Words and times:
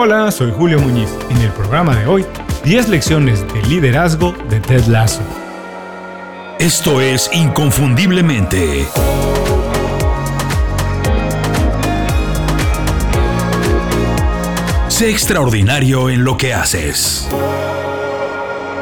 Hola, 0.00 0.30
soy 0.30 0.52
Julio 0.52 0.78
Muñiz. 0.78 1.10
En 1.28 1.38
el 1.38 1.50
programa 1.50 1.96
de 1.96 2.06
hoy, 2.06 2.24
10 2.62 2.88
lecciones 2.88 3.44
de 3.52 3.60
liderazgo 3.62 4.30
de 4.48 4.60
Ted 4.60 4.84
Lasso. 4.84 5.22
Esto 6.60 7.00
es 7.00 7.28
Inconfundiblemente. 7.32 8.86
Sé 14.86 15.10
extraordinario 15.10 16.10
en 16.10 16.22
lo 16.22 16.36
que 16.36 16.54
haces. 16.54 17.28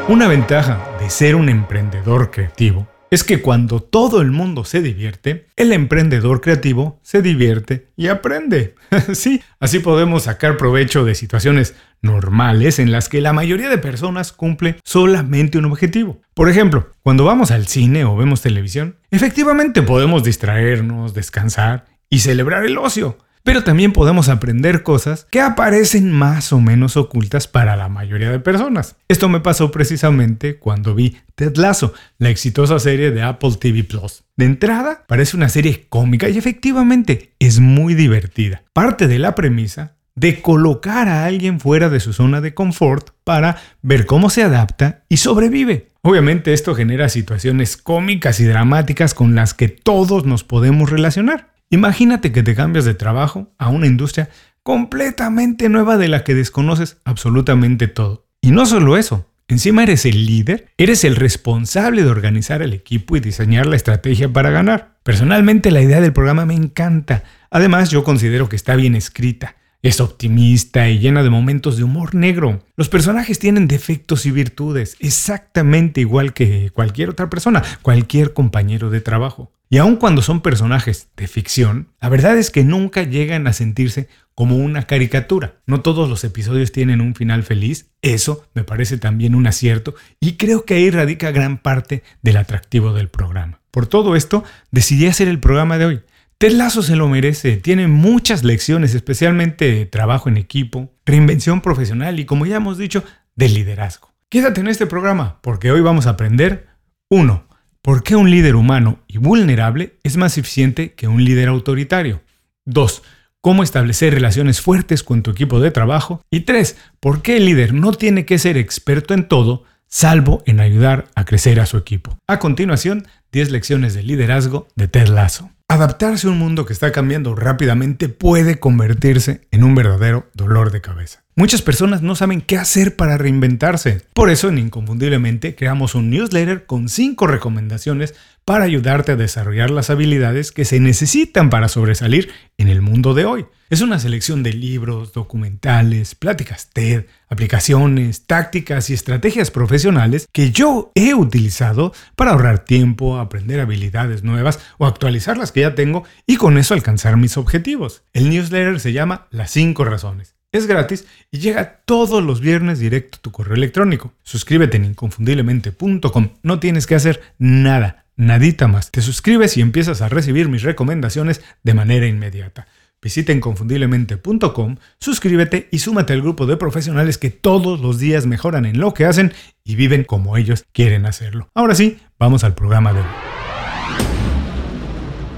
Una 0.09 0.27
ventaja 0.27 0.87
de 0.99 1.09
ser 1.09 1.35
un 1.35 1.49
emprendedor 1.49 2.29
creativo 2.29 2.85
es 3.09 3.23
que 3.23 3.41
cuando 3.41 3.79
todo 3.79 4.21
el 4.21 4.31
mundo 4.31 4.65
se 4.65 4.81
divierte, 4.81 5.47
el 5.55 5.71
emprendedor 5.71 6.41
creativo 6.41 6.99
se 7.03 7.21
divierte 7.21 7.87
y 7.95 8.07
aprende. 8.07 8.75
sí, 9.13 9.41
así 9.59 9.79
podemos 9.79 10.23
sacar 10.23 10.57
provecho 10.57 11.05
de 11.05 11.15
situaciones 11.15 11.75
normales 12.01 12.79
en 12.79 12.91
las 12.91 13.09
que 13.09 13.21
la 13.21 13.33
mayoría 13.33 13.69
de 13.69 13.77
personas 13.77 14.31
cumple 14.31 14.77
solamente 14.83 15.57
un 15.57 15.65
objetivo. 15.65 16.21
Por 16.33 16.49
ejemplo, 16.49 16.91
cuando 17.01 17.23
vamos 17.23 17.51
al 17.51 17.67
cine 17.67 18.05
o 18.05 18.15
vemos 18.15 18.41
televisión, 18.41 18.97
efectivamente 19.09 19.81
podemos 19.81 20.23
distraernos, 20.23 21.13
descansar 21.13 21.85
y 22.09 22.19
celebrar 22.19 22.65
el 22.65 22.77
ocio 22.77 23.17
pero 23.47 23.63
también 23.63 23.93
podemos 23.93 24.27
aprender 24.27 24.83
cosas 24.83 25.25
que 25.31 25.39
aparecen 25.39 26.11
más 26.11 26.51
o 26.51 26.59
menos 26.59 26.97
ocultas 26.97 27.47
para 27.47 27.77
la 27.77 27.87
mayoría 27.87 28.29
de 28.29 28.41
personas. 28.41 28.97
Esto 29.07 29.29
me 29.29 29.39
pasó 29.39 29.71
precisamente 29.71 30.57
cuando 30.57 30.93
vi 30.93 31.15
Ted 31.35 31.55
Lasso, 31.55 31.93
la 32.17 32.29
exitosa 32.29 32.77
serie 32.77 33.11
de 33.11 33.21
Apple 33.21 33.53
TV 33.57 33.85
Plus. 33.85 34.25
De 34.35 34.43
entrada, 34.43 35.05
parece 35.07 35.37
una 35.37 35.47
serie 35.47 35.85
cómica 35.87 36.27
y 36.27 36.37
efectivamente 36.37 37.35
es 37.39 37.61
muy 37.61 37.93
divertida. 37.93 38.63
Parte 38.73 39.07
de 39.07 39.17
la 39.17 39.33
premisa 39.33 39.95
de 40.13 40.41
colocar 40.41 41.07
a 41.07 41.23
alguien 41.23 41.61
fuera 41.61 41.87
de 41.87 42.01
su 42.01 42.11
zona 42.11 42.41
de 42.41 42.53
confort 42.53 43.11
para 43.23 43.61
ver 43.81 44.05
cómo 44.07 44.29
se 44.29 44.43
adapta 44.43 45.05
y 45.07 45.17
sobrevive. 45.17 45.87
Obviamente 46.01 46.51
esto 46.51 46.75
genera 46.75 47.07
situaciones 47.07 47.77
cómicas 47.77 48.41
y 48.41 48.43
dramáticas 48.43 49.13
con 49.13 49.35
las 49.35 49.53
que 49.53 49.69
todos 49.69 50.25
nos 50.25 50.43
podemos 50.43 50.89
relacionar. 50.89 51.55
Imagínate 51.69 52.31
que 52.31 52.43
te 52.43 52.55
cambias 52.55 52.85
de 52.85 52.93
trabajo 52.93 53.51
a 53.57 53.69
una 53.69 53.87
industria 53.87 54.29
completamente 54.63 55.67
nueva 55.67 55.97
de 55.97 56.07
la 56.07 56.23
que 56.23 56.33
desconoces 56.33 56.97
absolutamente 57.03 57.87
todo. 57.87 58.25
Y 58.41 58.51
no 58.51 58.65
solo 58.65 58.95
eso, 58.95 59.29
encima 59.49 59.83
eres 59.83 60.05
el 60.05 60.25
líder, 60.25 60.69
eres 60.77 61.03
el 61.03 61.17
responsable 61.17 62.03
de 62.03 62.09
organizar 62.09 62.61
el 62.61 62.71
equipo 62.71 63.17
y 63.17 63.19
diseñar 63.19 63.65
la 63.65 63.75
estrategia 63.75 64.31
para 64.31 64.49
ganar. 64.49 64.97
Personalmente 65.03 65.71
la 65.71 65.81
idea 65.81 65.99
del 65.99 66.13
programa 66.13 66.45
me 66.45 66.53
encanta. 66.53 67.23
Además 67.49 67.89
yo 67.89 68.05
considero 68.05 68.47
que 68.47 68.55
está 68.55 68.75
bien 68.75 68.95
escrita. 68.95 69.56
Es 69.81 70.01
optimista 70.01 70.89
y 70.89 70.99
llena 70.99 71.23
de 71.23 71.29
momentos 71.29 71.77
de 71.77 71.83
humor 71.83 72.15
negro. 72.15 72.63
Los 72.75 72.89
personajes 72.89 73.39
tienen 73.39 73.67
defectos 73.67 74.25
y 74.25 74.31
virtudes, 74.31 74.95
exactamente 74.99 76.01
igual 76.01 76.33
que 76.33 76.71
cualquier 76.71 77.09
otra 77.09 77.29
persona, 77.29 77.63
cualquier 77.81 78.33
compañero 78.33 78.89
de 78.89 79.01
trabajo. 79.01 79.51
Y 79.69 79.77
aun 79.77 79.97
cuando 79.97 80.21
son 80.21 80.41
personajes 80.41 81.09
de 81.17 81.27
ficción, 81.27 81.89
la 82.01 82.09
verdad 82.09 82.37
es 82.37 82.51
que 82.51 82.63
nunca 82.63 83.03
llegan 83.03 83.47
a 83.47 83.53
sentirse 83.53 84.07
como 84.33 84.55
una 84.55 84.83
caricatura. 84.83 85.55
No 85.65 85.81
todos 85.81 86.09
los 86.09 86.23
episodios 86.23 86.71
tienen 86.71 87.01
un 87.01 87.15
final 87.15 87.43
feliz, 87.43 87.89
eso 88.01 88.45
me 88.53 88.63
parece 88.63 88.97
también 88.97 89.35
un 89.35 89.45
acierto 89.45 89.95
y 90.21 90.33
creo 90.33 90.63
que 90.63 90.75
ahí 90.75 90.89
radica 90.89 91.31
gran 91.31 91.57
parte 91.57 92.03
del 92.21 92.37
atractivo 92.37 92.93
del 92.93 93.09
programa. 93.09 93.59
Por 93.71 93.87
todo 93.87 94.15
esto, 94.15 94.43
decidí 94.71 95.07
hacer 95.07 95.27
el 95.27 95.39
programa 95.39 95.77
de 95.77 95.85
hoy. 95.85 96.01
Ted 96.39 96.51
Lasso 96.51 96.83
se 96.83 96.95
lo 96.95 97.07
merece, 97.07 97.57
tiene 97.57 97.87
muchas 97.87 98.43
lecciones, 98.43 98.93
especialmente 98.93 99.71
de 99.71 99.85
trabajo 99.87 100.29
en 100.29 100.37
equipo, 100.37 100.93
reinvención 101.03 101.61
profesional 101.61 102.19
y 102.19 102.25
como 102.25 102.45
ya 102.45 102.57
hemos 102.57 102.77
dicho, 102.77 103.03
de 103.35 103.49
liderazgo. 103.49 104.13
Quédate 104.29 104.61
en 104.61 104.67
este 104.67 104.85
programa 104.85 105.39
porque 105.41 105.71
hoy 105.71 105.81
vamos 105.81 106.05
a 106.05 106.11
aprender 106.11 106.67
1 107.09 107.47
¿Por 107.81 108.03
qué 108.03 108.15
un 108.15 108.29
líder 108.29 108.55
humano 108.55 108.99
y 109.07 109.17
vulnerable 109.17 109.97
es 110.03 110.17
más 110.17 110.37
eficiente 110.37 110.93
que 110.93 111.07
un 111.07 111.23
líder 111.23 111.47
autoritario? 111.47 112.21
2. 112.65 113.01
Cómo 113.41 113.63
establecer 113.63 114.13
relaciones 114.13 114.61
fuertes 114.61 115.01
con 115.03 115.23
tu 115.23 115.31
equipo 115.31 115.59
de 115.59 115.71
trabajo. 115.71 116.21
Y 116.29 116.41
3. 116.41 116.77
¿Por 116.99 117.21
qué 117.21 117.37
el 117.37 117.45
líder 117.45 117.73
no 117.73 117.93
tiene 117.93 118.25
que 118.25 118.39
ser 118.39 118.57
experto 118.57 119.13
en 119.13 119.27
todo, 119.27 119.63
salvo 119.87 120.43
en 120.45 120.59
ayudar 120.59 121.05
a 121.15 121.23
crecer 121.23 121.61
a 121.61 121.65
su 121.65 121.77
equipo? 121.77 122.17
A 122.27 122.39
continuación, 122.39 123.07
10 123.31 123.51
lecciones 123.51 123.93
de 123.93 124.03
liderazgo 124.03 124.67
de 124.75 124.89
Ted 124.89 125.07
Lasso. 125.07 125.49
Adaptarse 125.69 126.27
a 126.27 126.29
un 126.29 126.39
mundo 126.39 126.65
que 126.65 126.71
está 126.71 126.93
cambiando 126.93 127.35
rápidamente 127.35 128.07
puede 128.07 128.57
convertirse 128.57 129.41
en 129.51 129.65
un 129.65 129.75
verdadero 129.75 130.29
dolor 130.33 130.71
de 130.71 130.79
cabeza. 130.79 131.25
Muchas 131.35 131.61
personas 131.61 132.01
no 132.01 132.15
saben 132.15 132.39
qué 132.39 132.57
hacer 132.57 132.95
para 132.95 133.17
reinventarse. 133.17 134.01
Por 134.13 134.29
eso 134.29 134.47
en 134.47 134.59
Inconfundiblemente 134.59 135.55
creamos 135.55 135.93
un 135.93 136.09
newsletter 136.09 136.65
con 136.65 136.87
5 136.87 137.27
recomendaciones 137.27 138.15
para 138.47 138.63
ayudarte 138.63 139.11
a 139.11 139.17
desarrollar 139.17 139.71
las 139.71 139.89
habilidades 139.89 140.53
que 140.53 140.63
se 140.63 140.79
necesitan 140.79 141.49
para 141.49 141.67
sobresalir 141.67 142.31
en 142.57 142.69
el 142.69 142.81
mundo 142.81 143.13
de 143.13 143.25
hoy. 143.25 143.45
Es 143.69 143.81
una 143.81 143.99
selección 143.99 144.41
de 144.41 144.53
libros, 144.53 145.11
documentales, 145.11 146.15
pláticas 146.15 146.69
TED, 146.71 147.07
aplicaciones, 147.27 148.25
tácticas 148.25 148.89
y 148.89 148.93
estrategias 148.93 149.51
profesionales 149.51 150.29
que 150.31 150.51
yo 150.51 150.93
he 150.95 151.13
utilizado 151.13 151.91
para 152.15 152.31
ahorrar 152.31 152.63
tiempo, 152.63 153.17
aprender 153.17 153.59
habilidades 153.59 154.23
nuevas 154.23 154.61
o 154.77 154.85
actualizar 154.85 155.37
las 155.37 155.51
que 155.51 155.61
ya 155.61 155.75
tengo 155.75 156.05
y 156.25 156.37
con 156.37 156.57
eso 156.57 156.73
alcanzar 156.73 157.17
mis 157.17 157.35
objetivos. 157.35 158.03
El 158.13 158.29
newsletter 158.29 158.79
se 158.79 158.93
llama 158.93 159.27
Las 159.29 159.51
5 159.51 159.83
razones 159.83 160.37
es 160.53 160.65
gratis 160.65 161.05
y 161.29 161.39
llega 161.39 161.81
todos 161.85 162.23
los 162.23 162.39
viernes 162.39 162.79
directo 162.79 163.17
a 163.17 163.21
tu 163.21 163.31
correo 163.31 163.55
electrónico. 163.55 164.13
Suscríbete 164.23 164.77
en 164.77 164.85
inconfundiblemente.com. 164.85 166.29
No 166.41 166.59
tienes 166.59 166.87
que 166.87 166.95
hacer 166.95 167.21
nada, 167.37 168.06
nadita 168.17 168.67
más. 168.67 168.91
Te 168.91 169.01
suscribes 169.01 169.55
y 169.55 169.61
empiezas 169.61 170.01
a 170.01 170.09
recibir 170.09 170.49
mis 170.49 170.63
recomendaciones 170.63 171.41
de 171.63 171.73
manera 171.73 172.07
inmediata. 172.07 172.67
Visita 173.01 173.31
inconfundiblemente.com, 173.31 174.75
suscríbete 174.99 175.69
y 175.71 175.79
súmate 175.79 176.13
al 176.13 176.21
grupo 176.21 176.47
de 176.47 176.57
profesionales 176.57 177.17
que 177.17 177.29
todos 177.29 177.79
los 177.79 177.99
días 177.99 178.25
mejoran 178.25 178.65
en 178.65 178.79
lo 178.79 178.93
que 178.93 179.05
hacen 179.05 179.33
y 179.63 179.75
viven 179.75 180.03
como 180.03 180.35
ellos 180.35 180.65
quieren 180.73 181.05
hacerlo. 181.05 181.49
Ahora 181.53 181.75
sí, 181.75 181.99
vamos 182.17 182.43
al 182.43 182.55
programa 182.55 182.93
de 182.93 182.99
hoy. 182.99 183.07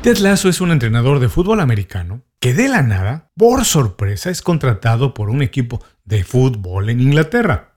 Ted 0.01 0.17
Lasso 0.19 0.47
es 0.47 0.61
un 0.61 0.71
entrenador 0.71 1.19
de 1.19 1.27
fútbol 1.27 1.59
americano 1.59 2.23
que 2.39 2.53
de 2.53 2.69
la 2.69 2.81
nada, 2.81 3.29
por 3.35 3.65
sorpresa, 3.65 4.29
es 4.29 4.41
contratado 4.41 5.13
por 5.13 5.29
un 5.29 5.41
equipo 5.41 5.83
de 6.05 6.23
fútbol 6.23 6.89
en 6.89 7.01
Inglaterra. 7.01 7.75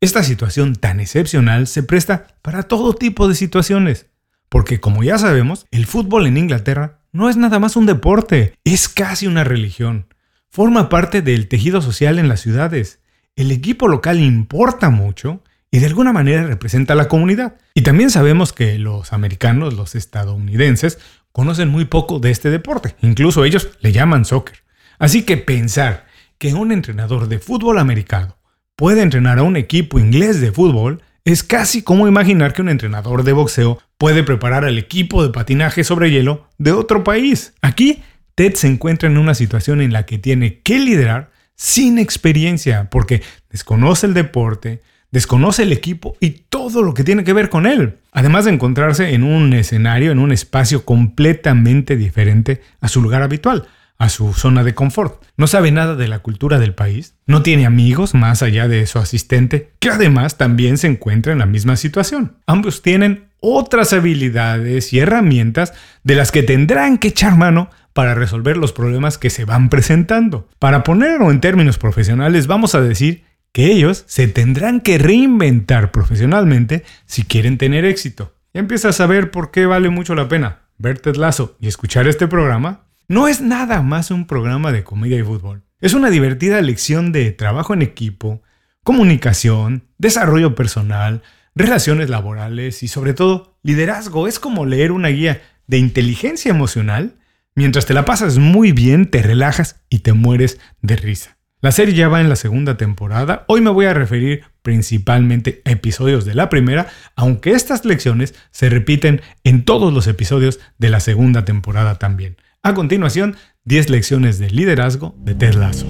Esta 0.00 0.22
situación 0.22 0.76
tan 0.76 1.00
excepcional 1.00 1.66
se 1.66 1.82
presta 1.82 2.28
para 2.42 2.62
todo 2.62 2.94
tipo 2.94 3.26
de 3.26 3.34
situaciones, 3.34 4.06
porque 4.54 4.78
como 4.78 5.02
ya 5.02 5.18
sabemos, 5.18 5.66
el 5.72 5.84
fútbol 5.84 6.28
en 6.28 6.36
Inglaterra 6.36 7.00
no 7.10 7.28
es 7.28 7.36
nada 7.36 7.58
más 7.58 7.74
un 7.74 7.86
deporte, 7.86 8.54
es 8.62 8.88
casi 8.88 9.26
una 9.26 9.42
religión. 9.42 10.06
Forma 10.48 10.88
parte 10.88 11.22
del 11.22 11.48
tejido 11.48 11.82
social 11.82 12.20
en 12.20 12.28
las 12.28 12.42
ciudades. 12.42 13.00
El 13.34 13.50
equipo 13.50 13.88
local 13.88 14.20
importa 14.20 14.90
mucho 14.90 15.42
y 15.72 15.80
de 15.80 15.86
alguna 15.86 16.12
manera 16.12 16.46
representa 16.46 16.92
a 16.92 16.96
la 16.96 17.08
comunidad. 17.08 17.56
Y 17.74 17.82
también 17.82 18.10
sabemos 18.10 18.52
que 18.52 18.78
los 18.78 19.12
americanos, 19.12 19.74
los 19.74 19.96
estadounidenses, 19.96 21.00
conocen 21.32 21.68
muy 21.68 21.86
poco 21.86 22.20
de 22.20 22.30
este 22.30 22.48
deporte. 22.50 22.94
Incluso 23.02 23.44
ellos 23.44 23.70
le 23.80 23.90
llaman 23.90 24.24
soccer. 24.24 24.62
Así 25.00 25.24
que 25.24 25.36
pensar 25.36 26.06
que 26.38 26.54
un 26.54 26.70
entrenador 26.70 27.26
de 27.26 27.40
fútbol 27.40 27.80
americano 27.80 28.38
puede 28.76 29.02
entrenar 29.02 29.40
a 29.40 29.42
un 29.42 29.56
equipo 29.56 29.98
inglés 29.98 30.40
de 30.40 30.52
fútbol 30.52 31.02
es 31.24 31.42
casi 31.42 31.82
como 31.82 32.06
imaginar 32.06 32.52
que 32.52 32.60
un 32.60 32.68
entrenador 32.68 33.24
de 33.24 33.32
boxeo 33.32 33.78
puede 33.96 34.22
preparar 34.22 34.64
al 34.64 34.76
equipo 34.76 35.22
de 35.22 35.32
patinaje 35.32 35.82
sobre 35.82 36.10
hielo 36.10 36.48
de 36.58 36.72
otro 36.72 37.02
país. 37.02 37.54
Aquí, 37.62 38.02
Ted 38.34 38.54
se 38.54 38.68
encuentra 38.68 39.08
en 39.08 39.16
una 39.16 39.34
situación 39.34 39.80
en 39.80 39.92
la 39.92 40.04
que 40.04 40.18
tiene 40.18 40.60
que 40.60 40.78
liderar 40.78 41.30
sin 41.56 41.98
experiencia 41.98 42.90
porque 42.90 43.22
desconoce 43.48 44.06
el 44.06 44.12
deporte, 44.12 44.82
desconoce 45.12 45.62
el 45.62 45.72
equipo 45.72 46.16
y 46.20 46.30
todo 46.30 46.82
lo 46.82 46.92
que 46.92 47.04
tiene 47.04 47.24
que 47.24 47.32
ver 47.32 47.48
con 47.48 47.66
él. 47.66 47.98
Además 48.12 48.44
de 48.44 48.52
encontrarse 48.52 49.14
en 49.14 49.22
un 49.22 49.54
escenario, 49.54 50.12
en 50.12 50.18
un 50.18 50.30
espacio 50.30 50.84
completamente 50.84 51.96
diferente 51.96 52.60
a 52.80 52.88
su 52.88 53.00
lugar 53.00 53.22
habitual, 53.22 53.66
a 53.98 54.08
su 54.08 54.32
zona 54.34 54.64
de 54.64 54.74
confort. 54.74 55.22
No 55.36 55.46
sabe 55.46 55.70
nada 55.70 55.94
de 55.94 56.08
la 56.08 56.20
cultura 56.20 56.58
del 56.58 56.74
país, 56.74 57.16
no 57.26 57.42
tiene 57.42 57.66
amigos 57.66 58.14
más 58.14 58.42
allá 58.42 58.68
de 58.68 58.86
su 58.86 58.98
asistente, 58.98 59.72
que 59.78 59.90
además 59.90 60.36
también 60.36 60.78
se 60.78 60.86
encuentra 60.86 61.32
en 61.32 61.38
la 61.38 61.46
misma 61.46 61.76
situación. 61.76 62.38
Ambos 62.46 62.82
tienen 62.82 63.28
otras 63.40 63.92
habilidades 63.92 64.92
y 64.92 65.00
herramientas 65.00 65.74
de 66.02 66.14
las 66.14 66.32
que 66.32 66.42
tendrán 66.42 66.98
que 66.98 67.08
echar 67.08 67.36
mano 67.36 67.70
para 67.92 68.14
resolver 68.14 68.56
los 68.56 68.72
problemas 68.72 69.18
que 69.18 69.30
se 69.30 69.44
van 69.44 69.68
presentando. 69.68 70.48
Para 70.58 70.82
ponerlo 70.82 71.30
en 71.30 71.40
términos 71.40 71.78
profesionales, 71.78 72.46
vamos 72.46 72.74
a 72.74 72.80
decir 72.80 73.24
que 73.52 73.70
ellos 73.70 74.04
se 74.08 74.26
tendrán 74.26 74.80
que 74.80 74.98
reinventar 74.98 75.92
profesionalmente 75.92 76.82
si 77.06 77.22
quieren 77.22 77.56
tener 77.56 77.84
éxito. 77.84 78.34
Ya 78.52 78.60
empiezas 78.60 78.96
a 78.96 78.98
saber 79.04 79.30
por 79.30 79.50
qué 79.52 79.66
vale 79.66 79.90
mucho 79.90 80.14
la 80.14 80.28
pena 80.28 80.64
ver 80.78 80.98
Ted 80.98 81.16
Lazo 81.16 81.56
y 81.60 81.68
escuchar 81.68 82.08
este 82.08 82.26
programa. 82.26 82.83
No 83.08 83.28
es 83.28 83.40
nada 83.40 83.82
más 83.82 84.10
un 84.10 84.26
programa 84.26 84.72
de 84.72 84.84
comedia 84.84 85.18
y 85.18 85.22
fútbol. 85.22 85.62
Es 85.80 85.94
una 85.94 86.10
divertida 86.10 86.60
lección 86.62 87.12
de 87.12 87.32
trabajo 87.32 87.74
en 87.74 87.82
equipo, 87.82 88.42
comunicación, 88.82 89.84
desarrollo 89.98 90.54
personal, 90.54 91.22
relaciones 91.54 92.08
laborales 92.08 92.82
y 92.82 92.88
sobre 92.88 93.14
todo 93.14 93.58
liderazgo. 93.62 94.28
Es 94.28 94.38
como 94.38 94.66
leer 94.66 94.92
una 94.92 95.08
guía 95.08 95.42
de 95.66 95.78
inteligencia 95.78 96.50
emocional. 96.50 97.16
Mientras 97.54 97.86
te 97.86 97.94
la 97.94 98.04
pasas 98.04 98.38
muy 98.38 98.72
bien, 98.72 99.10
te 99.10 99.22
relajas 99.22 99.82
y 99.88 100.00
te 100.00 100.12
mueres 100.12 100.58
de 100.82 100.96
risa. 100.96 101.36
La 101.60 101.72
serie 101.72 101.94
ya 101.94 102.08
va 102.08 102.20
en 102.20 102.28
la 102.28 102.36
segunda 102.36 102.76
temporada. 102.76 103.44
Hoy 103.48 103.62
me 103.62 103.70
voy 103.70 103.86
a 103.86 103.94
referir 103.94 104.44
principalmente 104.60 105.62
a 105.64 105.70
episodios 105.70 106.24
de 106.24 106.34
la 106.34 106.50
primera, 106.50 106.88
aunque 107.16 107.52
estas 107.52 107.84
lecciones 107.84 108.34
se 108.50 108.68
repiten 108.68 109.22
en 109.44 109.64
todos 109.64 109.92
los 109.92 110.06
episodios 110.06 110.60
de 110.78 110.90
la 110.90 111.00
segunda 111.00 111.44
temporada 111.44 111.98
también. 111.98 112.36
A 112.66 112.72
continuación, 112.72 113.36
10 113.66 113.90
lecciones 113.90 114.38
de 114.38 114.48
liderazgo 114.48 115.14
de 115.18 115.34
Ted 115.34 115.52
Lasso. 115.52 115.84